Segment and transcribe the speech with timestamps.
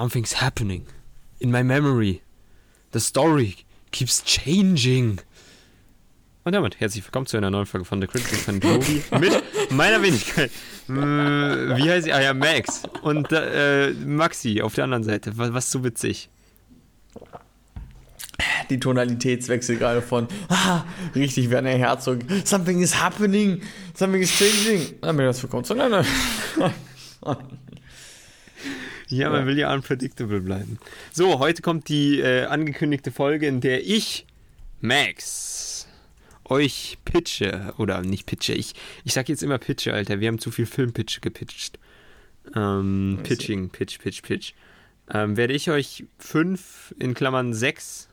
[0.00, 0.86] Something's happening
[1.40, 2.22] in my memory.
[2.92, 5.20] The story keeps changing.
[6.42, 10.00] Und damit herzlich willkommen zu einer neuen Folge von The Critical von Jovi mit meiner
[10.00, 10.50] Wenigkeit.
[10.88, 12.14] Wie heißt sie?
[12.14, 12.84] Ah ja, Max.
[13.02, 15.36] Und äh, Maxi auf der anderen Seite.
[15.36, 16.30] Was, was so witzig?
[18.70, 22.20] Die Tonalitätswechsel gerade von ah, richtig Werner Herzog.
[22.46, 23.60] Something is happening.
[23.92, 24.98] Something is changing.
[25.02, 26.06] Dann bin ich das willkommen zu einer
[29.10, 29.46] Ja, man ja.
[29.46, 30.78] will ja unpredictable bleiben.
[31.12, 34.26] So, heute kommt die äh, angekündigte Folge, in der ich,
[34.80, 35.88] Max,
[36.44, 37.74] euch pitche.
[37.78, 38.74] Oder nicht pitche, ich,
[39.04, 40.20] ich sag jetzt immer pitche, Alter.
[40.20, 41.78] Wir haben zu viel Filmpitch gepitcht.
[42.54, 44.52] Ähm, Pitching, Pitch, Pitch, Pitch.
[45.12, 48.08] Ähm, werde ich euch fünf, in Klammern sechs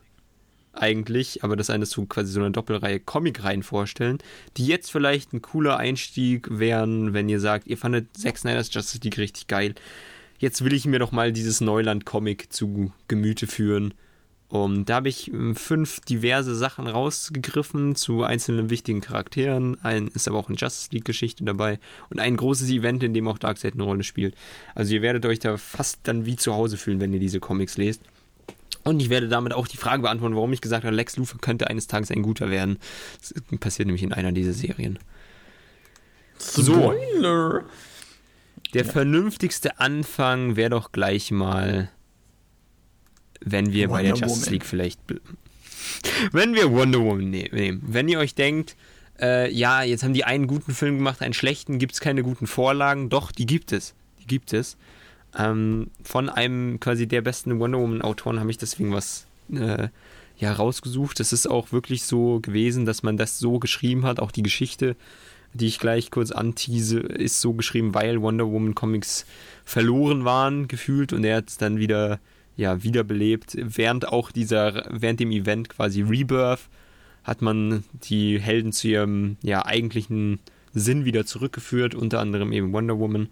[0.72, 4.18] eigentlich, aber das eine ist so quasi so eine Doppelreihe Comic-Reihen vorstellen,
[4.56, 9.00] die jetzt vielleicht ein cooler Einstieg wären, wenn ihr sagt, ihr fandet Zack Snyder's Justice
[9.02, 9.74] League richtig geil
[10.38, 13.94] jetzt will ich mir doch mal dieses Neuland-Comic zu Gemüte führen.
[14.50, 19.76] Um, da habe ich ähm, fünf diverse Sachen rausgegriffen zu einzelnen wichtigen Charakteren.
[19.84, 21.78] Ein ist aber auch eine Justice League-Geschichte dabei
[22.08, 24.34] und ein großes Event, in dem auch Darkseid eine Rolle spielt.
[24.74, 27.76] Also ihr werdet euch da fast dann wie zu Hause fühlen, wenn ihr diese Comics
[27.76, 28.00] lest.
[28.84, 31.68] Und ich werde damit auch die Frage beantworten, warum ich gesagt habe, Lex Luthor könnte
[31.68, 32.78] eines Tages ein guter werden.
[33.20, 34.98] Das passiert nämlich in einer dieser Serien.
[36.40, 37.60] Spoiler!
[37.60, 37.66] So.
[38.74, 38.92] Der ja.
[38.92, 41.90] vernünftigste Anfang wäre doch gleich mal,
[43.40, 44.52] wenn wir Wonder bei der Justice Woman.
[44.52, 45.00] League vielleicht.
[46.32, 47.82] Wenn wir Wonder Woman ne-, nehmen.
[47.86, 48.76] Wenn ihr euch denkt,
[49.20, 52.46] äh, ja, jetzt haben die einen guten Film gemacht, einen schlechten, gibt es keine guten
[52.46, 53.08] Vorlagen.
[53.08, 53.94] Doch, die gibt es.
[54.20, 54.76] Die gibt es.
[55.36, 59.88] Ähm, von einem quasi der besten Wonder Woman-Autoren habe ich deswegen was äh,
[60.36, 61.20] ja, rausgesucht.
[61.20, 64.96] Es ist auch wirklich so gewesen, dass man das so geschrieben hat, auch die Geschichte
[65.54, 69.26] die ich gleich kurz antease, ist so geschrieben, weil Wonder Woman Comics
[69.64, 72.20] verloren waren, gefühlt, und er hat es dann wieder,
[72.56, 73.56] ja, wiederbelebt.
[73.56, 76.68] Während auch dieser, während dem Event quasi Rebirth,
[77.24, 80.40] hat man die Helden zu ihrem, ja, eigentlichen
[80.72, 83.28] Sinn wieder zurückgeführt, unter anderem eben Wonder Woman.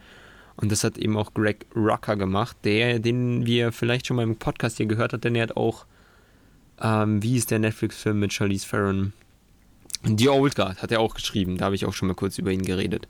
[0.56, 4.36] Und das hat eben auch Greg Rucker gemacht, der, den wir vielleicht schon mal im
[4.36, 5.86] Podcast hier gehört hat, denn er hat auch,
[6.80, 9.12] ähm, wie ist der Netflix-Film mit Charlize Theron?
[10.06, 12.52] The Old Guard hat er auch geschrieben, da habe ich auch schon mal kurz über
[12.52, 13.08] ihn geredet.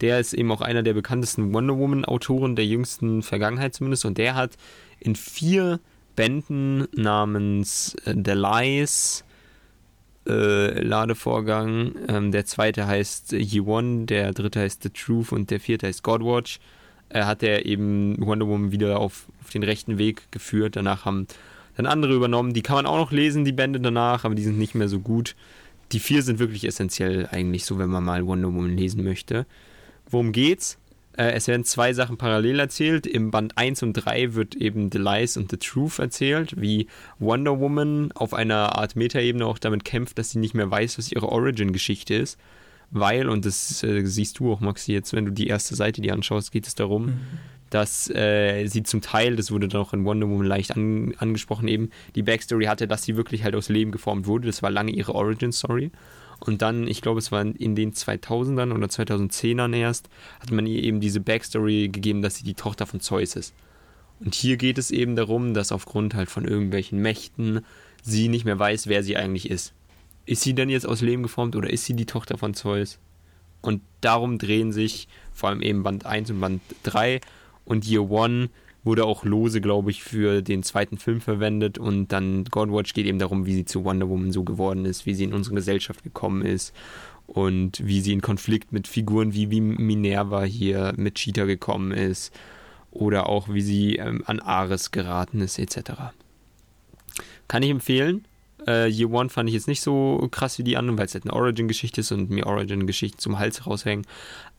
[0.00, 4.34] Der ist eben auch einer der bekanntesten Wonder Woman-Autoren der jüngsten Vergangenheit zumindest und der
[4.36, 4.56] hat
[5.00, 5.80] in vier
[6.14, 9.24] Bänden namens äh, The Lies,
[10.28, 15.60] äh, Ladevorgang, ähm, der zweite heißt Ye One, der dritte heißt The Truth und der
[15.60, 16.60] vierte heißt Godwatch,
[17.08, 20.76] äh, hat er eben Wonder Woman wieder auf, auf den rechten Weg geführt.
[20.76, 21.26] Danach haben
[21.76, 24.58] dann andere übernommen, die kann man auch noch lesen, die Bände danach, aber die sind
[24.58, 25.36] nicht mehr so gut
[25.92, 29.46] die vier sind wirklich essentiell eigentlich so, wenn man mal Wonder Woman lesen möchte.
[30.10, 30.78] Worum geht's?
[31.16, 33.06] Äh, es werden zwei Sachen parallel erzählt.
[33.06, 36.86] Im Band 1 und 3 wird eben The Lies und The Truth erzählt, wie
[37.18, 41.12] Wonder Woman auf einer Art Metaebene auch damit kämpft, dass sie nicht mehr weiß, was
[41.12, 42.38] ihre Origin-Geschichte ist.
[42.90, 46.14] Weil, und das äh, siehst du auch, Maxi, jetzt, wenn du die erste Seite dir
[46.14, 47.20] anschaust, geht es darum, mhm
[47.70, 51.68] dass äh, sie zum Teil, das wurde dann auch in Wonder Woman leicht an, angesprochen,
[51.68, 54.46] eben die Backstory hatte, dass sie wirklich halt aus Leben geformt wurde.
[54.46, 55.90] Das war lange ihre Origin-Story.
[56.40, 60.08] Und dann, ich glaube, es war in den 2000ern oder 2010ern erst,
[60.40, 63.54] hat man ihr eben diese Backstory gegeben, dass sie die Tochter von Zeus ist.
[64.20, 67.64] Und hier geht es eben darum, dass aufgrund halt von irgendwelchen Mächten
[68.02, 69.74] sie nicht mehr weiß, wer sie eigentlich ist.
[70.26, 72.98] Ist sie denn jetzt aus Leben geformt oder ist sie die Tochter von Zeus?
[73.60, 77.20] Und darum drehen sich vor allem eben Band 1 und Band 3
[77.68, 78.48] und Year One
[78.82, 83.18] wurde auch lose, glaube ich, für den zweiten Film verwendet und dann Godwatch geht eben
[83.18, 86.42] darum, wie sie zu Wonder Woman so geworden ist, wie sie in unsere Gesellschaft gekommen
[86.42, 86.74] ist
[87.26, 92.32] und wie sie in Konflikt mit Figuren wie, wie Minerva hier mit Cheetah gekommen ist
[92.90, 96.14] oder auch wie sie ähm, an Ares geraten ist etc.
[97.48, 98.24] Kann ich empfehlen.
[98.66, 101.24] Äh, Year One fand ich jetzt nicht so krass wie die anderen, weil es halt
[101.24, 104.06] eine Origin-Geschichte ist und mir Origin-Geschichten zum Hals raushängen.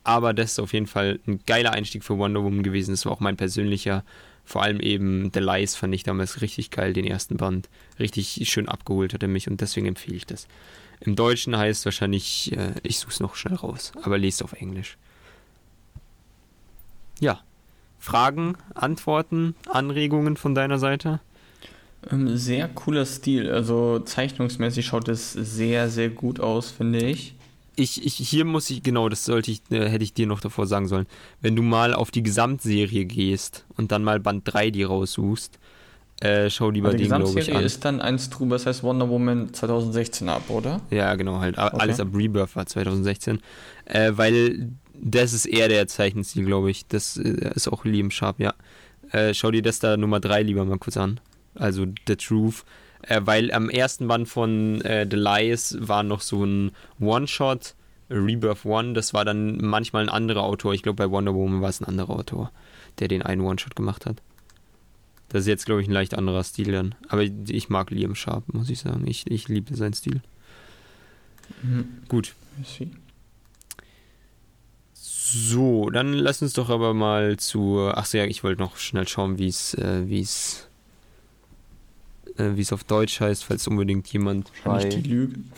[0.04, 2.92] Aber das ist auf jeden Fall ein geiler Einstieg für Wonder Woman gewesen.
[2.92, 4.04] Das war auch mein persönlicher.
[4.46, 7.69] Vor allem eben The Lies fand ich damals richtig geil, den ersten Band.
[8.00, 10.48] Richtig schön abgeholt hat er mich und deswegen empfehle ich das.
[11.02, 14.98] Im Deutschen heißt wahrscheinlich, äh, ich suche es noch schnell raus, aber lest auf Englisch.
[17.19, 17.42] Ja.
[18.00, 21.19] Fragen, Antworten, Anregungen von deiner Seite?
[22.12, 23.51] Ähm, sehr cooler Stil.
[23.51, 27.36] Also zeichnungsmäßig schaut es sehr, sehr gut aus, finde ich
[27.80, 30.68] ich, ich, hier muss ich, genau, das sollte ich, äh, hätte ich dir noch davor
[30.68, 31.07] sagen sollen.
[31.42, 35.60] Wenn du mal auf die Gesamtserie gehst und dann mal Band 3 die raussuchst,
[36.22, 37.63] äh, schau lieber den, glaube ich, an.
[37.63, 40.81] ist dann eins drüber, das heißt Wonder Woman 2016 ab, oder?
[40.90, 41.57] Ja, genau, halt.
[41.57, 41.78] Okay.
[41.80, 43.40] Alles ab Rebirth war 2016.
[43.86, 46.88] Äh, weil das ist eher der Zeichenstil, glaube ich.
[46.88, 48.54] Das äh, ist auch Liam Sharp, ja.
[49.12, 51.22] äh, schau dir das da Nummer 3 lieber mal kurz an.
[51.56, 52.63] Also The Truth.
[53.01, 57.75] Äh, weil am ersten Band von äh, The Lies war noch so ein One-Shot,
[58.10, 58.94] Rebirth One.
[58.94, 60.74] Das war dann manchmal ein anderer Autor.
[60.74, 62.51] Ich glaube, bei Wonder Woman war es ein anderer Autor,
[63.00, 64.22] der den einen One-Shot gemacht hat.
[65.30, 66.96] Das ist jetzt, glaube ich, ein leicht anderer Stil dann.
[67.07, 69.06] Aber ich mag Liam Sharp, muss ich sagen.
[69.07, 70.22] Ich, ich liebe seinen Stil.
[71.62, 71.88] Mhm.
[72.07, 72.34] Gut.
[74.94, 77.92] So, dann lass uns doch aber mal zu.
[77.94, 80.68] Ach so, ja, ich wollte noch schnell schauen, wie es, äh, wie es,
[82.39, 84.51] äh, wie es auf Deutsch heißt, falls unbedingt jemand.
[84.63, 85.39] Bei, die Lüge.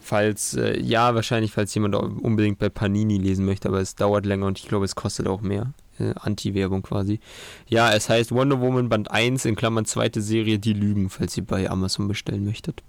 [0.00, 4.46] falls, äh, ja, wahrscheinlich, falls jemand unbedingt bei Panini lesen möchte, aber es dauert länger
[4.46, 5.72] und ich glaube, es kostet auch mehr.
[5.98, 7.20] Äh, Anti-Werbung quasi.
[7.68, 11.44] Ja, es heißt Wonder Woman Band 1 in Klammern zweite Serie Die Lügen, falls ihr
[11.44, 12.82] bei Amazon bestellen möchtet.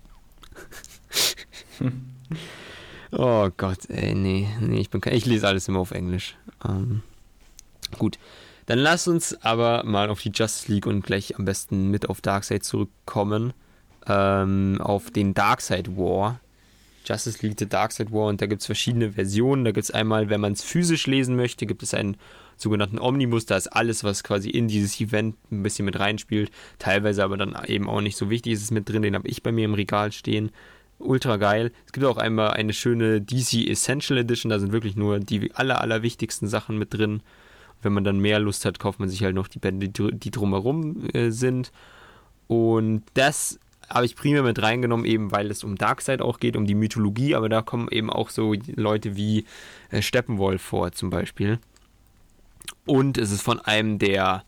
[3.12, 6.36] oh Gott, ey, nee, nee, ich bin kein, ich lese alles immer auf Englisch.
[6.68, 7.02] Ähm,
[7.98, 8.18] gut.
[8.66, 12.22] Dann lass uns aber mal auf die Justice League und gleich am besten mit auf
[12.22, 13.54] Darkseid zurückkommen.
[14.08, 16.40] Ähm, auf den Darkseid War.
[17.06, 19.64] Justice League The Darkseid War und da gibt es verschiedene Versionen.
[19.64, 22.18] Da gibt es einmal, wenn man es physisch lesen möchte, gibt es einen
[22.58, 23.46] sogenannten Omnibus.
[23.46, 26.52] Da ist alles, was quasi in dieses Event ein bisschen mit reinspielt.
[26.80, 29.04] Teilweise aber dann eben auch nicht so wichtig ist es mit drin.
[29.04, 30.52] Den habe ich bei mir im Regal stehen.
[30.98, 31.72] Ultra geil.
[31.86, 34.50] Es gibt auch einmal eine schöne DC Essential Edition.
[34.50, 37.22] Da sind wirklich nur die aller, aller wichtigsten Sachen mit drin.
[37.86, 41.08] Wenn man dann mehr Lust hat, kauft man sich halt noch die Bände, die drumherum
[41.14, 41.72] äh, sind.
[42.48, 46.66] Und das habe ich primär mit reingenommen, eben weil es um Darkseid auch geht, um
[46.66, 49.46] die Mythologie, aber da kommen eben auch so Leute wie
[49.92, 51.60] äh, Steppenwolf vor zum Beispiel.
[52.86, 54.44] Und es ist von einem der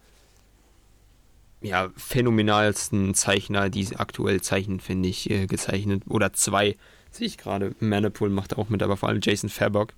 [1.61, 6.03] ja, phänomenalsten Zeichner, die aktuell zeichnen, finde ich, äh, gezeichnet.
[6.07, 6.75] Oder zwei,
[7.11, 7.75] sehe ich gerade.
[7.79, 9.93] Manipul macht auch mit, aber vor allem Jason Fairbock.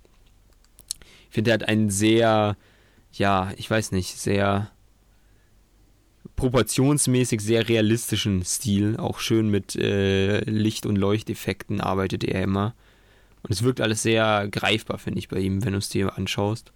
[1.28, 2.56] Ich finde, er hat einen sehr,
[3.12, 4.70] ja, ich weiß nicht, sehr
[6.36, 8.96] proportionsmäßig sehr realistischen Stil.
[8.96, 12.74] Auch schön mit äh, Licht- und Leuchteffekten arbeitet er immer.
[13.42, 16.72] Und es wirkt alles sehr greifbar, finde ich, bei ihm, wenn du es dir anschaust.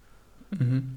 [0.51, 0.95] Mhm.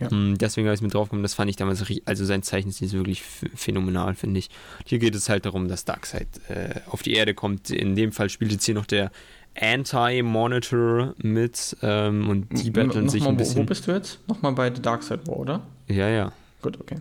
[0.00, 0.10] Ja.
[0.12, 3.22] Mm, deswegen habe ich mit draufgekommen, das fand ich damals, also sein Zeichenstil ist wirklich
[3.22, 4.50] phänomenal, finde ich.
[4.84, 7.70] Hier geht es halt darum, dass Darkseid äh, auf die Erde kommt.
[7.70, 9.12] In dem Fall spielt jetzt hier noch der
[9.60, 13.62] Anti-Monitor mit ähm, und die battlen sich ein bisschen.
[13.62, 14.18] Wo bist du jetzt?
[14.28, 15.60] Nochmal bei The Darkseid War, oder?
[15.88, 16.32] Ja, ja.
[16.62, 16.96] Gut, okay.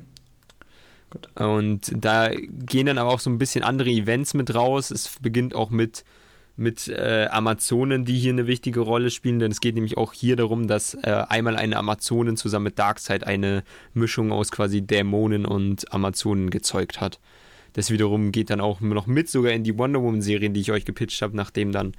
[1.09, 1.29] Gut.
[1.39, 4.91] Und da gehen dann aber auch so ein bisschen andere Events mit raus.
[4.91, 6.03] Es beginnt auch mit,
[6.55, 10.35] mit äh, Amazonen, die hier eine wichtige Rolle spielen, denn es geht nämlich auch hier
[10.35, 13.63] darum, dass äh, einmal eine Amazonin zusammen mit Darkseid eine
[13.93, 17.19] Mischung aus quasi Dämonen und Amazonen gezeugt hat.
[17.73, 20.85] Das wiederum geht dann auch noch mit sogar in die Wonder Woman-Serien, die ich euch
[20.85, 21.93] gepitcht habe, nachdem dann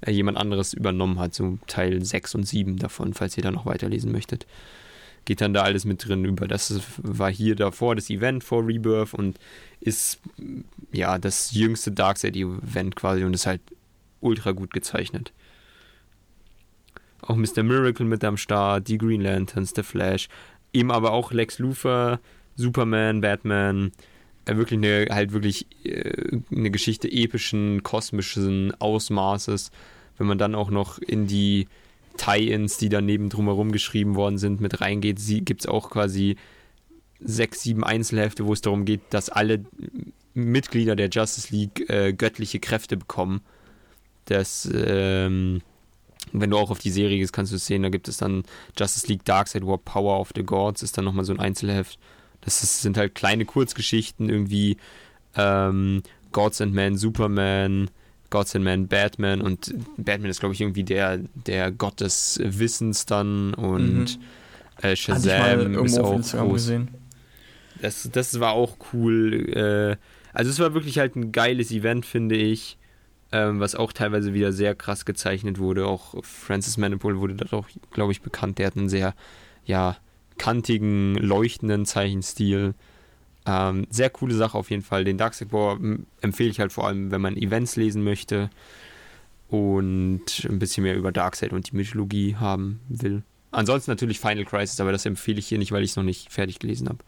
[0.00, 3.66] äh, jemand anderes übernommen hat, so Teil 6 und 7 davon, falls ihr da noch
[3.66, 4.46] weiterlesen möchtet
[5.28, 6.48] geht dann da alles mit drin über.
[6.48, 9.38] Das war hier davor das Event vor Rebirth und
[9.78, 10.20] ist
[10.90, 13.60] ja das jüngste Darkseid-Event quasi und ist halt
[14.20, 15.34] ultra gut gezeichnet.
[17.20, 17.62] Auch Mr.
[17.62, 20.30] Miracle mit am Start, die Green Lanterns, der Flash,
[20.72, 22.20] eben aber auch Lex Luthor,
[22.56, 23.92] Superman, Batman,
[24.56, 29.70] wirklich eine, halt wirklich äh, eine Geschichte epischen, kosmischen Ausmaßes.
[30.16, 31.68] Wenn man dann auch noch in die
[32.16, 36.36] Tie-Ins, die daneben drumherum geschrieben worden sind, mit reingeht, gibt es auch quasi
[37.20, 39.64] sechs, sieben Einzelhefte, wo es darum geht, dass alle
[40.34, 43.40] Mitglieder der Justice League äh, göttliche Kräfte bekommen.
[44.26, 45.62] Das, ähm,
[46.32, 48.44] wenn du auch auf die Serie gehst, kannst du es sehen, da gibt es dann
[48.76, 51.98] Justice League Darkseid War Power of the Gods, ist dann nochmal so ein Einzelheft.
[52.48, 54.78] Das ist, sind halt kleine Kurzgeschichten, irgendwie
[55.36, 56.02] ähm,
[56.32, 57.90] Gods and Men, Superman,
[58.30, 63.04] Gods and Men Batman und Batman ist, glaube ich, irgendwie der, der Gott des Wissens
[63.04, 64.82] dann und mhm.
[64.82, 66.52] äh, Shazam ist auch groß.
[66.54, 66.88] Gesehen.
[67.82, 69.50] Das, das war auch cool.
[69.54, 69.96] Äh,
[70.32, 72.78] also es war wirklich halt ein geiles Event, finde ich,
[73.30, 75.86] ähm, was auch teilweise wieder sehr krass gezeichnet wurde.
[75.86, 78.58] Auch Francis Manipul wurde da doch, glaube ich, bekannt.
[78.58, 79.14] Der hat einen sehr,
[79.66, 79.98] ja,
[80.38, 82.74] kantigen, leuchtenden Zeichenstil.
[83.46, 85.04] Ähm, sehr coole Sache auf jeden Fall.
[85.04, 85.78] Den Darkseid War
[86.20, 88.50] empfehle ich halt vor allem, wenn man Events lesen möchte
[89.48, 93.22] und ein bisschen mehr über Darkseid und die Mythologie haben will.
[93.50, 96.30] Ansonsten natürlich Final Crisis, aber das empfehle ich hier nicht, weil ich es noch nicht
[96.30, 96.98] fertig gelesen habe.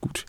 [0.00, 0.24] Gut.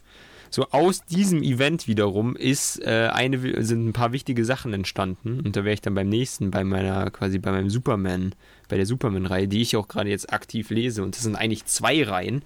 [0.50, 5.42] So, aus diesem Event wiederum ist äh, eine, sind ein paar wichtige Sachen entstanden.
[5.42, 8.34] Und da wäre ich dann beim nächsten, bei meiner, quasi bei meinem Superman,
[8.70, 11.04] bei der Superman-Reihe, die ich auch gerade jetzt aktiv lese.
[11.04, 12.44] Und das sind eigentlich zwei Reihen.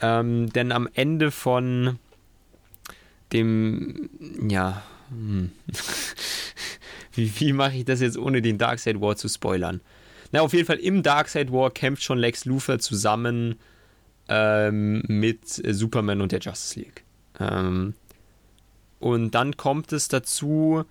[0.00, 1.98] Ähm, denn am Ende von
[3.32, 4.10] dem,
[4.48, 5.52] ja, hm.
[7.14, 9.80] wie, wie mache ich das jetzt, ohne den Darkseid War zu spoilern?
[10.32, 13.56] Na, auf jeden Fall im Darkseid War kämpft schon Lex Luthor zusammen
[14.28, 17.03] ähm, mit Superman und der Justice League.
[17.40, 17.94] Ähm,
[19.00, 20.84] und dann kommt es dazu,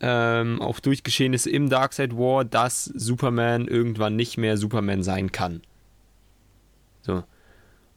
[0.00, 5.60] ähm, auch durch Geschehnisse im Darkseid War, dass Superman irgendwann nicht mehr Superman sein kann.
[7.02, 7.24] So.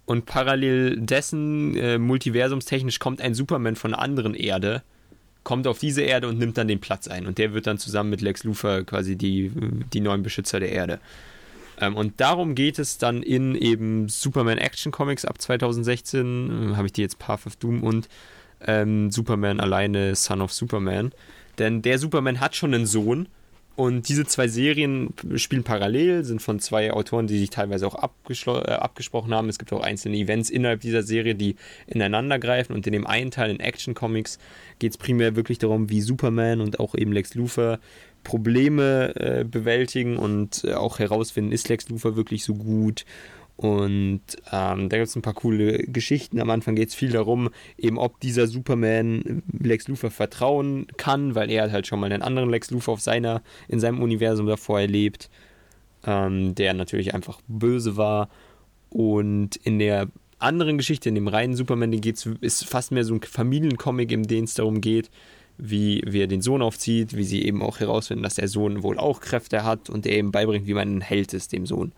[0.06, 4.84] Und parallel dessen, äh, multiversumstechnisch, kommt ein Superman von einer anderen Erde,
[5.44, 7.28] kommt auf diese Erde und nimmt dann den Platz ein.
[7.28, 9.52] Und der wird dann zusammen mit Lex Luthor quasi die,
[9.94, 11.00] die neuen Beschützer der Erde.
[11.82, 16.72] Ähm, und darum geht es dann in eben Superman Action Comics ab 2016.
[16.72, 18.08] Äh, Habe ich die jetzt Path of Doom und
[18.66, 21.12] ähm, Superman alleine, Son of Superman.
[21.58, 23.28] Denn der Superman hat schon einen Sohn
[23.76, 28.72] und diese zwei Serien spielen parallel, sind von zwei Autoren, die sich teilweise auch äh,
[28.72, 29.50] abgesprochen haben.
[29.50, 31.56] Es gibt auch einzelne Events innerhalb dieser Serie, die
[31.88, 32.74] ineinander greifen.
[32.74, 34.40] Und in dem einen Teil in Action Comics
[34.80, 37.80] geht es primär wirklich darum, wie Superman und auch eben Lex Luthor
[38.24, 43.06] Probleme äh, bewältigen und äh, auch herausfinden, ist Lex Luthor wirklich so gut
[43.62, 46.42] und ähm, da gibt es ein paar coole Geschichten.
[46.42, 51.52] Am Anfang geht es viel darum, eben ob dieser Superman Lex Luthor vertrauen kann, weil
[51.52, 55.30] er halt schon mal einen anderen Lex Luthor auf seiner, in seinem Universum davor erlebt,
[56.08, 58.30] ähm, der natürlich einfach böse war.
[58.90, 60.08] Und in der
[60.40, 64.24] anderen Geschichte, in dem reinen Superman, den geht's, ist fast mehr so ein Familiencomic, in
[64.24, 65.12] dem es darum geht,
[65.58, 68.98] wie, wie er den Sohn aufzieht, wie sie eben auch herausfinden, dass der Sohn wohl
[68.98, 71.92] auch Kräfte hat und er eben beibringt, wie man ein Held ist, dem Sohn.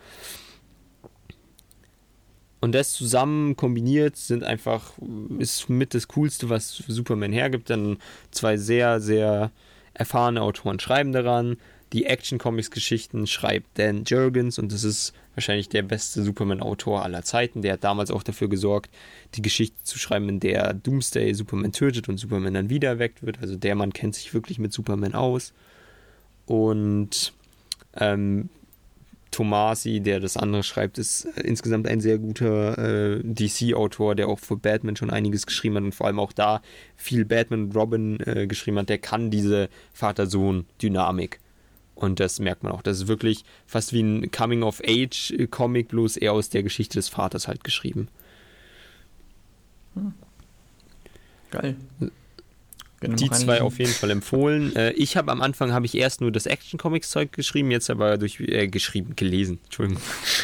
[2.64, 4.94] Und das zusammen kombiniert sind einfach,
[5.38, 7.70] ist mit das Coolste, was Superman hergibt.
[7.70, 7.98] Dann
[8.32, 9.52] zwei sehr, sehr
[9.94, 11.58] erfahrene Autoren schreiben daran.
[11.94, 17.62] Die Action-Comics-Geschichten schreibt Dan Jurgens und das ist wahrscheinlich der beste Superman-Autor aller Zeiten.
[17.62, 18.90] Der hat damals auch dafür gesorgt,
[19.36, 23.40] die Geschichte zu schreiben, in der Doomsday Superman tötet und Superman dann wieder erweckt wird.
[23.42, 25.54] Also der Mann kennt sich wirklich mit Superman aus.
[26.48, 27.32] Und
[27.96, 28.50] ähm,
[29.30, 34.40] Tomasi, der das andere schreibt, ist äh, insgesamt ein sehr guter äh, DC-Autor, der auch
[34.40, 36.62] für Batman schon einiges geschrieben hat und vor allem auch da
[36.96, 38.90] viel Batman und Robin äh, geschrieben hat.
[38.90, 41.40] Der kann diese Vater-Sohn-Dynamik.
[41.96, 42.82] Und das merkt man auch.
[42.82, 47.64] Das ist wirklich fast wie ein Coming-of-Age-Comic, bloß eher aus der Geschichte des Vaters halt
[47.64, 48.08] geschrieben.
[49.94, 50.14] Hm.
[51.52, 51.76] Geil
[53.08, 54.54] die zwei auf jeden Fall empfohlen.
[54.76, 57.90] Äh, ich habe am Anfang habe ich erst nur das Action Comics Zeug geschrieben, jetzt
[57.90, 60.02] aber durch äh, geschrieben gelesen, Entschuldigung.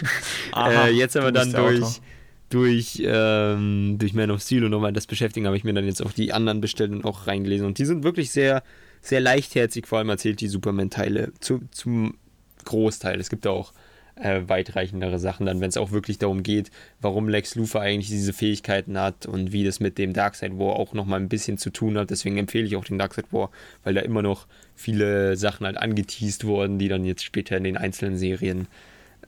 [0.51, 2.01] Aha, äh, jetzt aber dann durch
[2.50, 6.06] durch ähm, durch Man of Steel und nochmal das beschäftigen, habe ich mir dann jetzt
[6.06, 8.62] auch die anderen bestellt und auch reingelesen und die sind wirklich sehr
[9.01, 12.18] sehr leichtherzig, vor allem erzählt die Superman Teile zu, zum
[12.65, 13.20] Großteil.
[13.20, 13.74] Es gibt auch
[14.15, 18.34] äh, weitreichendere Sachen, dann wenn es auch wirklich darum geht, warum Lex Luthor eigentlich diese
[18.34, 21.98] Fähigkeiten hat und wie das mit dem Darkseid War auch nochmal ein bisschen zu tun
[21.98, 22.10] hat.
[22.10, 23.50] Deswegen empfehle ich auch den Darkseid War,
[23.84, 27.77] weil da immer noch viele Sachen halt angeteased wurden, die dann jetzt später in den
[27.77, 28.68] einzelnen Serien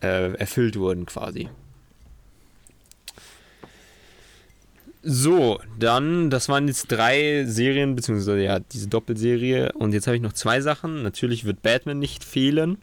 [0.01, 1.49] äh, erfüllt wurden quasi.
[5.03, 9.71] So, dann, das waren jetzt drei Serien, beziehungsweise ja, diese Doppelserie.
[9.73, 11.01] Und jetzt habe ich noch zwei Sachen.
[11.01, 12.77] Natürlich wird Batman nicht fehlen.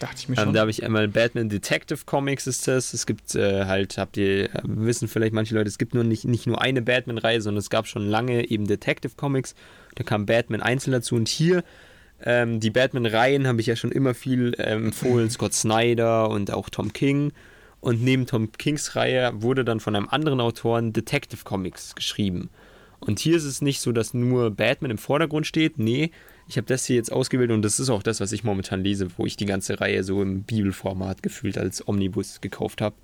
[0.00, 0.48] Dachte ich mir ähm, schon.
[0.48, 2.94] Ähm, da habe ich einmal Batman Detective Comics ist das.
[2.94, 6.24] Es gibt äh, halt, habt ihr, äh, wissen vielleicht manche Leute, es gibt nur nicht,
[6.24, 9.54] nicht nur eine Batman-Reihe, sondern es gab schon lange eben Detective Comics.
[9.94, 11.62] Da kam Batman einzeln dazu und hier
[12.24, 15.30] ähm, die Batman-Reihen habe ich ja schon immer viel ähm, empfohlen.
[15.30, 17.32] Scott Snyder und auch Tom King.
[17.80, 22.50] Und neben Tom Kings Reihe wurde dann von einem anderen Autoren Detective Comics geschrieben.
[23.00, 25.78] Und hier ist es nicht so, dass nur Batman im Vordergrund steht.
[25.78, 26.10] Nee,
[26.48, 29.08] ich habe das hier jetzt ausgewählt und das ist auch das, was ich momentan lese,
[29.16, 32.96] wo ich die ganze Reihe so im Bibelformat gefühlt als Omnibus gekauft habe.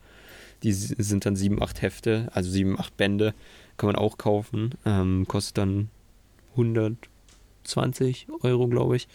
[0.62, 3.34] Die sind dann sieben, acht Hefte, also sieben, acht Bände,
[3.76, 4.70] kann man auch kaufen.
[4.86, 5.90] Ähm, kostet dann
[6.52, 9.08] 120 Euro, glaube ich.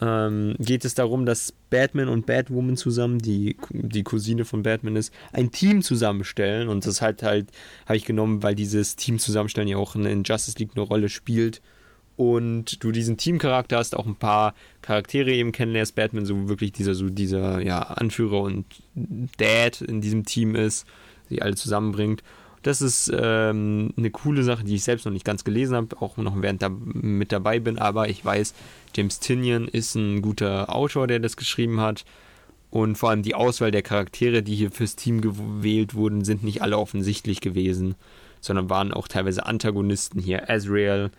[0.00, 5.12] Ähm, geht es darum, dass Batman und Batwoman zusammen, die die Cousine von Batman ist,
[5.32, 6.68] ein Team zusammenstellen.
[6.68, 7.48] Und das halt halt,
[7.86, 11.60] habe ich genommen, weil dieses Team zusammenstellen ja auch in Justice League eine Rolle spielt
[12.20, 16.94] und du diesen Teamcharakter hast, auch ein paar Charaktere eben kennenlernst, Batman so wirklich dieser,
[16.94, 18.66] so dieser ja, Anführer und
[19.38, 20.86] Dad in diesem Team ist,
[21.30, 22.22] die alle zusammenbringt.
[22.62, 26.18] Das ist ähm, eine coole Sache, die ich selbst noch nicht ganz gelesen habe, auch
[26.18, 28.54] noch während da mit dabei bin, aber ich weiß,
[28.94, 32.04] James Tinian ist ein guter Autor, der das geschrieben hat.
[32.70, 36.62] Und vor allem die Auswahl der Charaktere, die hier fürs Team gewählt wurden, sind nicht
[36.62, 37.96] alle offensichtlich gewesen,
[38.40, 40.48] sondern waren auch teilweise Antagonisten hier.
[40.48, 41.10] Azrael,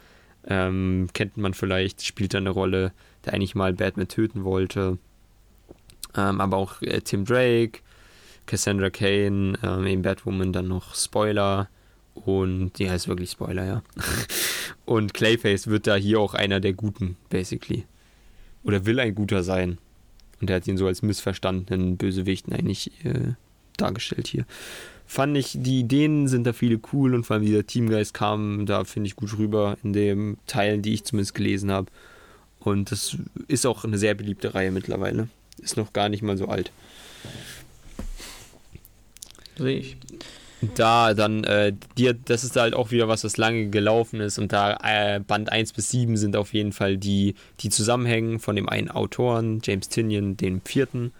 [0.48, 2.94] ähm, kennt man vielleicht, spielt da eine Rolle,
[3.26, 4.98] der eigentlich mal Batman töten wollte.
[6.16, 7.80] Ähm, aber auch äh, Tim Drake,
[8.46, 11.70] Cassandra Kane, ähm, eben Batwoman, dann noch Spoiler
[12.14, 13.84] und die heißt wirklich Spoiler, ja.
[14.86, 17.86] und Clayface wird da hier auch einer der Guten, basically.
[18.64, 19.78] Oder will ein Guter sein.
[20.40, 23.34] Und er hat ihn so als missverstandenen Bösewichten eigentlich äh,
[23.78, 24.46] dargestellt hier.
[25.06, 28.86] Fand ich, die Ideen sind da viele cool und vor allem dieser Teamgeist kam da,
[28.86, 31.92] finde ich, gut rüber in den Teilen, die ich zumindest gelesen habe.
[32.60, 33.18] Und das
[33.48, 35.28] ist auch eine sehr beliebte Reihe mittlerweile.
[35.62, 36.72] Ist noch gar nicht mal so alt.
[39.58, 39.98] Sehe ich.
[40.75, 44.38] Da dann, äh, die, das ist halt auch wieder was, was lange gelaufen ist.
[44.38, 48.55] Und da äh, Band 1 bis 7 sind auf jeden Fall die, die zusammenhängen von
[48.55, 51.13] dem einen Autoren, James Tinian, dem vierten.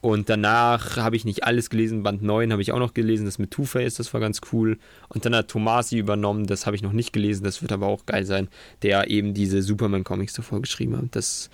[0.00, 2.02] Und danach habe ich nicht alles gelesen.
[2.02, 4.78] Band 9 habe ich auch noch gelesen, das mit Two-Face, das war ganz cool.
[5.08, 8.06] Und dann hat Tomasi übernommen, das habe ich noch nicht gelesen, das wird aber auch
[8.06, 8.48] geil sein,
[8.82, 11.04] der eben diese Superman-Comics davor geschrieben hat.
[11.12, 11.50] Das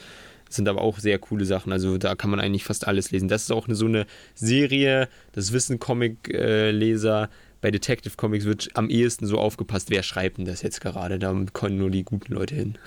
[0.54, 1.73] sind aber auch sehr coole Sachen.
[1.73, 3.28] Also da kann man eigentlich fast alles lesen.
[3.28, 7.28] Das ist auch eine, so eine Serie, das wissen Comic-Leser.
[7.61, 11.18] Bei Detective Comics wird am ehesten so aufgepasst, wer schreibt denn das jetzt gerade.
[11.18, 12.78] Da kommen nur die guten Leute hin.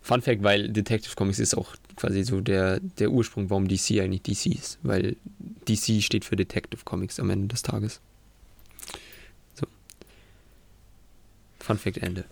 [0.00, 4.22] Fun Fact, weil Detective Comics ist auch quasi so der, der Ursprung, warum DC eigentlich
[4.22, 4.78] DC ist.
[4.82, 5.16] Weil
[5.68, 8.00] DC steht für Detective Comics am Ende des Tages.
[11.68, 12.24] Fun Fact Ende.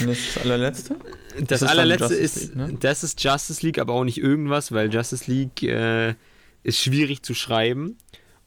[0.00, 0.94] Und das allerletzte?
[1.40, 2.76] Das, das allerletzte ist, League, ne?
[2.78, 6.14] das ist Justice League, aber auch nicht irgendwas, weil Justice League äh,
[6.62, 7.98] ist schwierig zu schreiben.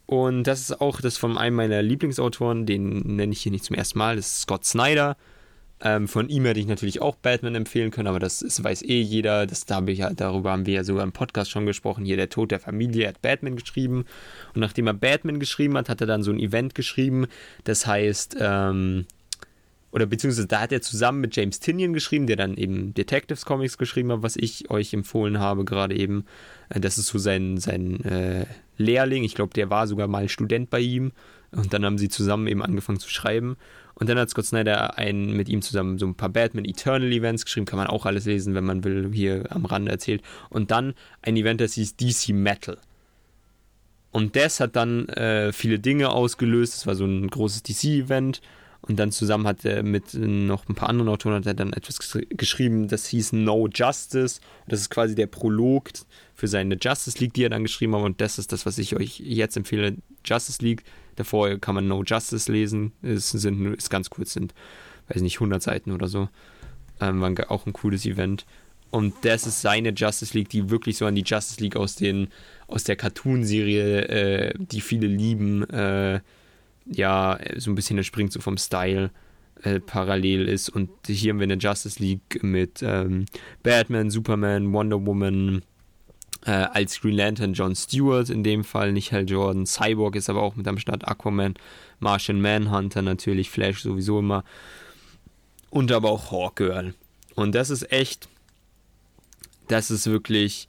[0.06, 3.76] Und das ist auch das von einem meiner Lieblingsautoren, den nenne ich hier nicht zum
[3.76, 5.18] ersten Mal, das ist Scott Snyder.
[5.82, 9.02] Ähm, von ihm hätte ich natürlich auch Batman empfehlen können, aber das ist, weiß eh
[9.02, 9.46] jeder.
[9.46, 12.06] Das, da hab ich, darüber haben wir ja sogar im Podcast schon gesprochen.
[12.06, 14.06] Hier der Tod der Familie hat Batman geschrieben.
[14.54, 17.28] Und nachdem er Batman geschrieben hat, hat er dann so ein Event geschrieben.
[17.66, 19.06] Das heißt, ähm,
[19.94, 23.78] oder beziehungsweise da hat er zusammen mit James Tinian geschrieben, der dann eben Detectives Comics
[23.78, 26.26] geschrieben hat, was ich euch empfohlen habe, gerade eben.
[26.70, 28.48] Äh, das ist so sein, sein äh,
[28.78, 29.24] Lehrling.
[29.24, 31.12] Ich glaube, der war sogar mal Student bei ihm.
[31.52, 33.56] Und dann haben sie zusammen eben angefangen zu schreiben.
[33.94, 37.46] Und dann hat Scott Snyder ein, mit ihm zusammen so ein paar Batman Eternal Events
[37.46, 40.24] geschrieben, kann man auch alles lesen, wenn man will, hier am Rande erzählt.
[40.50, 42.80] Und dann ein Event, das hieß DC Metal.
[44.10, 46.74] Und das hat dann äh, viele Dinge ausgelöst.
[46.74, 48.42] Es war so ein großes DC-Event.
[48.86, 52.00] Und dann zusammen hat er mit noch ein paar anderen Autoren hat er dann etwas
[52.30, 54.42] geschrieben, das hieß No Justice.
[54.68, 55.90] Das ist quasi der Prolog
[56.36, 58.04] für seine Justice League, die er dann geschrieben hat.
[58.04, 59.96] Und das ist das, was ich euch jetzt empfehle.
[60.26, 60.84] Justice League
[61.16, 62.94] Davor kann man No Justice lesen.
[63.02, 64.54] Es sind, ist ganz kurz, sind,
[65.10, 66.30] weiß nicht, 100 Seiten oder so.
[67.00, 68.46] Ähm, war auch ein cooles Event.
[68.90, 72.28] Und das ist seine Justice League, die wirklich so an die Justice League aus, den,
[72.68, 76.20] aus der Cartoon-Serie, äh, die viele lieben, äh,
[76.86, 79.12] ja, so ein bisschen entspringt so vom Style
[79.64, 80.70] äh, parallel ist.
[80.70, 83.26] Und hier haben wir eine Justice League mit ähm,
[83.64, 85.64] Batman, Superman, Wonder Woman,
[86.46, 89.66] äh, als Green Lantern John Stewart in dem Fall, nicht Hal Jordan.
[89.66, 91.08] Cyborg ist aber auch mit am Start.
[91.08, 91.56] Aquaman,
[92.00, 94.44] Martian Manhunter natürlich, Flash sowieso immer.
[95.70, 96.94] Und aber auch Hawkgirl.
[97.36, 98.28] Und das ist echt,
[99.68, 100.68] das ist wirklich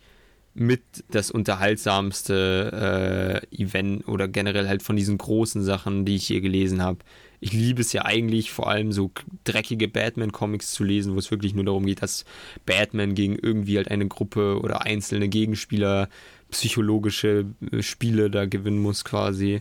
[0.55, 3.34] mit das unterhaltsamste äh,
[3.65, 6.99] Event oder generell halt von diesen großen Sachen, die ich hier gelesen habe
[7.45, 9.11] ich liebe es ja eigentlich vor allem so
[9.45, 12.25] dreckige Batman-Comics zu lesen, wo es wirklich nur darum geht, dass
[12.65, 16.09] Batman gegen irgendwie halt eine Gruppe oder einzelne Gegenspieler
[16.51, 19.61] psychologische äh, Spiele da gewinnen muss quasi.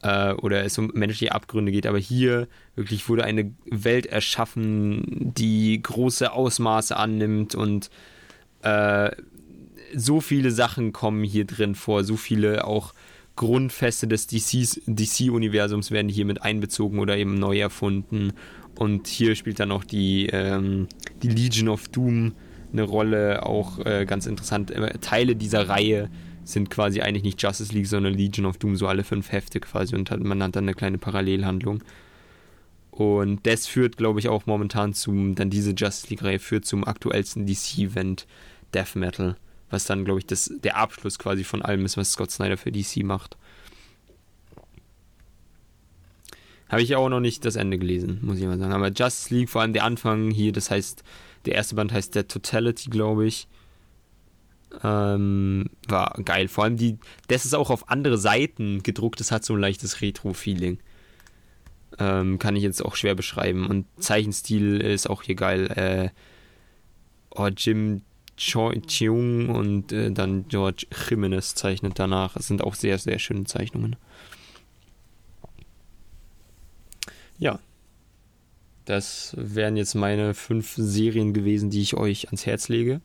[0.00, 1.86] Äh, oder es um menschliche Abgründe geht.
[1.86, 7.90] Aber hier wirklich wurde eine Welt erschaffen, die große Ausmaße annimmt und
[8.62, 9.10] äh,
[9.94, 12.94] so viele Sachen kommen hier drin vor, so viele auch
[13.42, 18.34] Grundfeste des DC-Universums werden hier mit einbezogen oder eben neu erfunden.
[18.76, 20.86] Und hier spielt dann auch die, ähm,
[21.24, 22.34] die Legion of Doom
[22.72, 24.70] eine Rolle, auch äh, ganz interessant.
[24.70, 26.08] Äh, Teile dieser Reihe
[26.44, 29.96] sind quasi eigentlich nicht Justice League, sondern Legion of Doom, so alle fünf Hefte quasi
[29.96, 31.82] und hat, man hat dann eine kleine Parallelhandlung.
[32.92, 37.44] Und das führt, glaube ich, auch momentan zum, dann diese Justice League-Reihe führt zum aktuellsten
[37.44, 38.28] DC-Event
[38.72, 39.36] Death Metal
[39.72, 42.70] was dann, glaube ich, das, der Abschluss quasi von allem ist, was Scott Snyder für
[42.70, 43.36] DC macht.
[46.68, 48.72] Habe ich auch noch nicht das Ende gelesen, muss ich mal sagen.
[48.72, 51.02] Aber Justice League, vor allem der Anfang hier, das heißt,
[51.44, 53.48] der erste Band heißt der Totality, glaube ich.
[54.82, 56.48] Ähm, war geil.
[56.48, 60.00] Vor allem die, das ist auch auf andere Seiten gedruckt, das hat so ein leichtes
[60.00, 60.78] Retro-Feeling.
[61.98, 63.66] Ähm, kann ich jetzt auch schwer beschreiben.
[63.66, 65.66] Und Zeichenstil ist auch hier geil.
[65.76, 66.08] Äh,
[67.34, 68.00] oh, Jim
[68.42, 72.36] Cheung und äh, dann George Jimenez zeichnet danach.
[72.36, 73.96] Es sind auch sehr, sehr schöne Zeichnungen.
[77.38, 77.60] Ja.
[78.84, 83.00] Das wären jetzt meine fünf Serien gewesen, die ich euch ans Herz lege.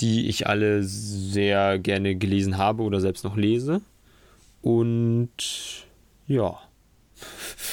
[0.00, 3.80] Die ich alle sehr gerne gelesen habe oder selbst noch lese.
[4.60, 5.86] Und
[6.26, 6.58] ja.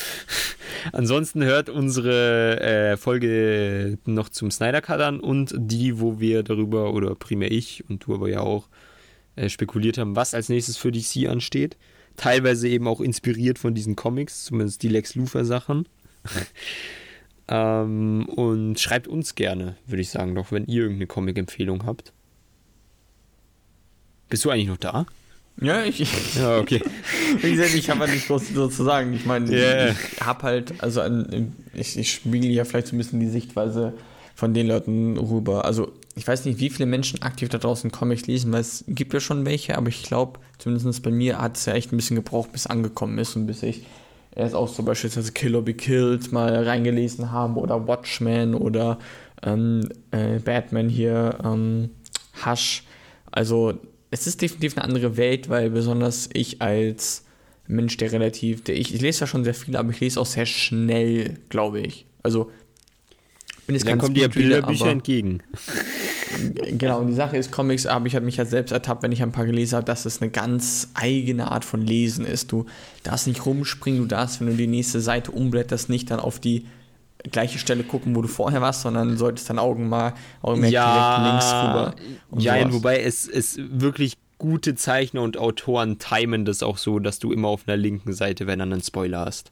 [0.92, 6.94] Ansonsten hört unsere äh, Folge noch zum Snyder Cut an und die, wo wir darüber,
[6.94, 8.68] oder primär ich und du aber ja auch,
[9.36, 11.78] äh, spekuliert haben, was als nächstes für DC ansteht.
[12.16, 15.88] Teilweise eben auch inspiriert von diesen Comics, zumindest die Lex Luthor Sachen.
[17.50, 22.14] ähm, und schreibt uns gerne, würde ich sagen, doch, wenn ihr irgendeine Comic-Empfehlung habt.
[24.30, 25.06] Bist du eigentlich noch da?
[25.62, 26.06] Ja, ich.
[26.36, 26.82] Ja, okay.
[27.42, 29.14] Wie gesagt, ich habe halt nicht groß so zu sagen.
[29.14, 29.90] Ich meine, yeah.
[29.90, 33.94] ich habe halt, also an, ich, ich spiegel ja vielleicht so ein bisschen die Sichtweise
[34.36, 35.64] von den Leuten rüber.
[35.64, 39.14] Also ich weiß nicht, wie viele Menschen aktiv da draußen Comics lesen, weil es gibt
[39.14, 42.16] ja schon welche, aber ich glaube, zumindest bei mir hat es ja echt ein bisschen
[42.16, 43.86] gebraucht, bis angekommen ist und bis ich
[44.36, 49.00] erst auch so beispielsweise Kill or Be Killed mal reingelesen habe oder Watchmen oder
[49.44, 51.90] ähm, äh, Batman hier, ähm,
[52.46, 52.84] Hush.
[53.32, 53.74] Also
[54.12, 57.24] es ist definitiv eine andere Welt, weil besonders ich als
[57.68, 60.26] Mensch, der relativ, der ich, ich lese ja schon sehr viel, aber ich lese auch
[60.26, 62.06] sehr schnell, glaube ich.
[62.24, 62.52] Also
[63.66, 65.42] bin jetzt Dann kommen dir ja Bilderbücher entgegen.
[66.78, 69.24] Genau, und die Sache ist, Comics habe ich halt mich halt selbst ertappt, wenn ich
[69.24, 72.52] ein paar gelesen habe, dass es eine ganz eigene Art von Lesen ist.
[72.52, 72.66] Du
[73.04, 76.66] darfst nicht rumspringen, du darfst, wenn du die nächste Seite umblätterst, nicht dann auf die
[77.32, 81.32] gleiche Stelle gucken, wo du vorher warst, sondern solltest dein Augen mal Augenmerk ja, direkt
[81.32, 81.96] links rüber.
[82.42, 82.74] Ja, sowas.
[82.74, 87.48] wobei es, es wirklich gute Zeichner und Autoren timen das auch so, dass du immer
[87.48, 89.52] auf einer linken Seite, wenn dann einen Spoiler hast.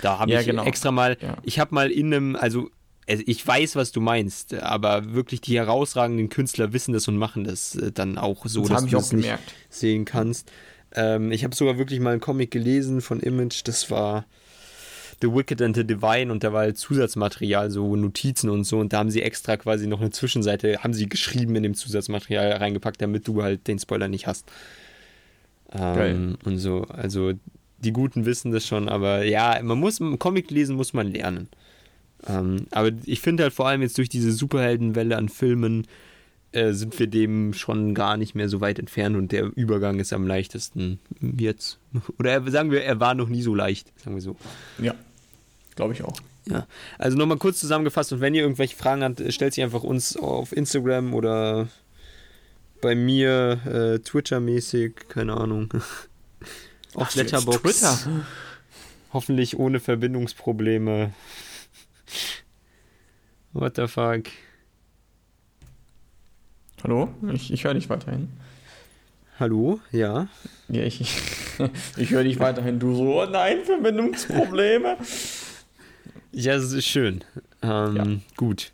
[0.00, 0.64] Da habe ja, ich genau.
[0.64, 1.36] extra mal, ja.
[1.42, 2.70] ich habe mal in einem, also
[3.06, 7.74] ich weiß, was du meinst, aber wirklich die herausragenden Künstler wissen das und machen das
[7.74, 9.38] äh, dann auch so, das dass du es nicht
[9.68, 10.50] sehen kannst.
[10.94, 14.24] Ähm, ich habe sogar wirklich mal einen Comic gelesen von Image, das war
[15.20, 18.92] The Wicked and the Divine und da war halt Zusatzmaterial, so Notizen und so und
[18.92, 23.00] da haben sie extra quasi noch eine Zwischenseite, haben sie geschrieben in dem Zusatzmaterial reingepackt,
[23.00, 24.50] damit du halt den Spoiler nicht hast.
[25.72, 27.32] Ähm, und so, also
[27.78, 31.48] die Guten wissen das schon, aber ja, man muss, Comic lesen muss man lernen.
[32.26, 35.86] Ähm, aber ich finde halt vor allem jetzt durch diese Superheldenwelle an Filmen
[36.54, 40.12] äh, sind wir dem schon gar nicht mehr so weit entfernt und der Übergang ist
[40.12, 41.78] am leichtesten jetzt.
[42.18, 44.36] Oder sagen wir, er war noch nie so leicht, sagen wir so.
[44.78, 44.94] Ja,
[45.74, 46.16] glaube ich auch.
[46.46, 46.66] Ja,
[46.98, 50.54] also nochmal kurz zusammengefasst und wenn ihr irgendwelche Fragen habt, stellt sie einfach uns auf
[50.54, 51.68] Instagram oder
[52.80, 55.72] bei mir äh, Twitter-mäßig, keine Ahnung.
[56.94, 57.62] auf Letterbox.
[57.62, 57.98] Twitter.
[59.12, 61.14] Hoffentlich ohne Verbindungsprobleme.
[63.52, 64.24] What the fuck?
[66.84, 67.08] Hallo?
[67.32, 68.28] Ich, ich höre dich weiterhin.
[69.40, 69.80] Hallo?
[69.90, 70.28] Ja?
[70.68, 71.10] Ja, ich, ich,
[71.96, 72.78] ich höre dich weiterhin.
[72.78, 74.98] Du so, oh nein, Verbindungsprobleme.
[76.32, 77.24] ja, das ist schön.
[77.62, 78.04] Ähm, ja.
[78.36, 78.72] Gut.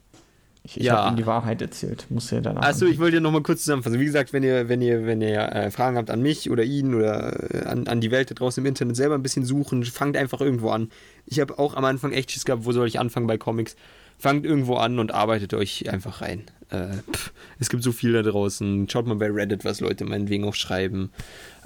[0.64, 0.96] Ich, ich ja.
[0.96, 2.06] habe ihm die Wahrheit erzählt.
[2.10, 2.62] Muss ja danach.
[2.62, 4.00] Achso, ich wollte dir nochmal kurz zusammenfassen.
[4.00, 6.96] Wie gesagt, wenn ihr, wenn ihr, wenn ihr äh, Fragen habt an mich oder ihn
[6.96, 10.16] oder äh, an, an die Welt da draußen im Internet selber ein bisschen suchen, fangt
[10.16, 10.90] einfach irgendwo an.
[11.26, 13.76] Ich habe auch am Anfang echt Schiss gehabt, wo soll ich anfangen bei Comics?
[14.20, 16.44] Fangt irgendwo an und arbeitet euch einfach rein.
[16.68, 18.88] Äh, pff, es gibt so viel da draußen.
[18.88, 21.10] Schaut mal bei Reddit, was Leute meinetwegen auch schreiben.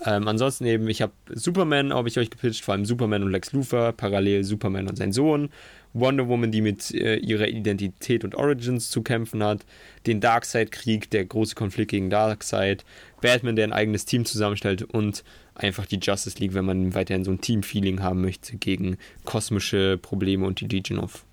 [0.07, 3.53] Ähm, ansonsten eben, ich habe Superman, habe ich euch gepitcht, vor allem Superman und Lex
[3.53, 5.51] Luthor, parallel Superman und sein Sohn
[5.95, 9.65] Wonder Woman, die mit äh, ihrer Identität und Origins zu kämpfen hat,
[10.07, 12.85] den Darkseid-Krieg, der große Konflikt gegen Darkseid,
[13.21, 15.23] Batman, der ein eigenes Team zusammenstellt und
[15.55, 20.47] einfach die Justice League, wenn man weiterhin so ein Team-Feeling haben möchte gegen kosmische Probleme
[20.47, 21.25] und die Legion of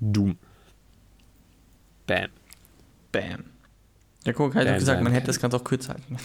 [0.00, 0.38] Doom.
[2.06, 2.30] Bam.
[3.12, 3.44] Bam.
[4.24, 6.16] Ja, guck, halt bam, gesagt, bam, man hätte das ganz auch kürzer halten.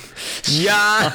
[0.61, 1.13] Ja!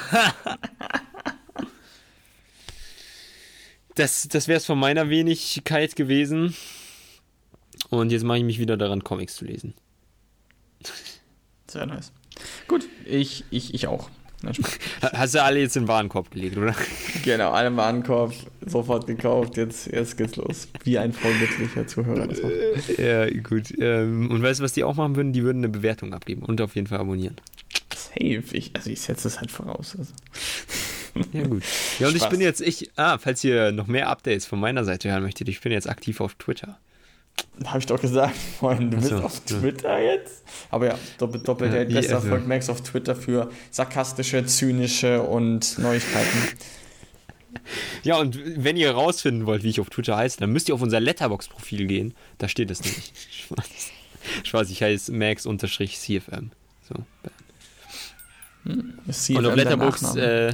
[3.94, 6.54] das, das wäre es von meiner Wenigkeit gewesen.
[7.90, 9.74] Und jetzt mache ich mich wieder daran, Comics zu lesen.
[11.68, 12.12] Sehr nice.
[12.68, 14.10] Gut, ich, ich, ich auch.
[15.00, 16.74] Hast du alle jetzt in den Warenkorb gelegt, oder?
[17.26, 18.32] Genau, alle im Warenkorb,
[18.64, 20.68] sofort gekauft, jetzt, jetzt geht's los.
[20.84, 22.98] Wie ein vollglücklicher Zuhörer das macht.
[22.98, 23.76] Ja, gut.
[23.80, 25.32] Ähm, und weißt du, was die auch machen würden?
[25.32, 27.34] Die würden eine Bewertung abgeben und auf jeden Fall abonnieren.
[27.92, 28.44] Safe.
[28.52, 29.96] Ich, also ich setze das halt voraus.
[29.98, 30.12] Also.
[31.32, 31.64] Ja, gut.
[31.98, 32.22] Ja, und Spaß.
[32.22, 35.48] ich bin jetzt, ich, ah, falls ihr noch mehr Updates von meiner Seite hören möchtet,
[35.48, 36.78] ich bin jetzt aktiv auf Twitter.
[37.64, 40.14] Habe ich doch gesagt, Freund, du bist so, auf Twitter ja.
[40.14, 40.44] jetzt?
[40.70, 42.28] Aber ja, doppelt, doppelt ja, bester also.
[42.28, 46.56] Erfolg Max auf Twitter für sarkastische, zynische und Neuigkeiten.
[48.02, 50.82] Ja, und wenn ihr herausfinden wollt, wie ich auf Twitter heiße, dann müsst ihr auf
[50.82, 52.14] unser Letterbox-Profil gehen.
[52.38, 53.12] Da steht es nämlich.
[54.44, 56.50] Spaß, ich heiße Max-CFM.
[56.88, 56.94] So,
[58.66, 58.94] hm,
[59.36, 60.52] und auf Letterbox, äh,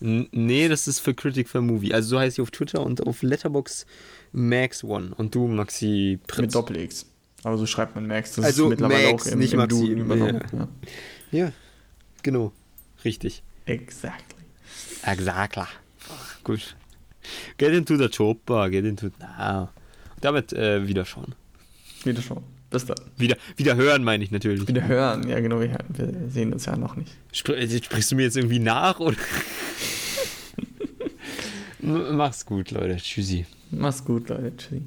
[0.00, 1.92] nee, das ist für Critic for Movie.
[1.92, 3.84] Also so heißt sie auf Twitter und auf Letterbox
[4.32, 6.40] Max One und du Maxi Prinz.
[6.40, 7.06] Mit Doppel-X.
[7.42, 8.34] Aber so schreibt man Max.
[8.36, 9.86] Das also ist mittlerweile Max, auch im, nicht im Maxi.
[9.86, 10.40] übernommen.
[10.52, 10.68] Ja.
[11.32, 11.44] Ja.
[11.44, 11.52] ja.
[12.22, 12.52] genau.
[13.04, 13.42] Richtig.
[13.66, 14.44] Exactly.
[15.02, 15.64] Exactly.
[16.44, 16.76] Gut.
[17.58, 19.68] Get into the chopper, get into now.
[20.20, 21.34] damit äh, wieder schauen.
[22.04, 22.44] Wieder schauen.
[22.70, 22.96] Bis dann.
[23.16, 24.66] Wieder, wieder hören, meine ich natürlich.
[24.68, 27.10] Wieder hören, ja genau, wir, wir sehen uns ja noch nicht.
[27.32, 29.16] Spr äh, sprichst du mir jetzt irgendwie nach oder?
[31.80, 32.96] Mach's gut, Leute.
[32.96, 33.46] Tschüssi.
[33.70, 34.56] Mach's gut, Leute.
[34.56, 34.82] Tschüssi.